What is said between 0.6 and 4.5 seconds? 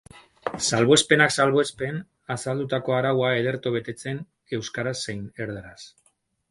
Salbuespenak salbuespen, azaldutako araua ederto betetzen